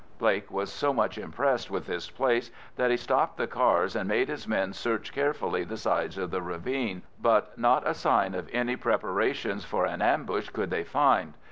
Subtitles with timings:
[0.17, 4.29] Blake was so much impressed with this place that he stopped the cars and made
[4.29, 8.75] his men search carefully the sides of the ravine, but not a sign of any
[8.75, 11.35] preparations for an ambush could they find.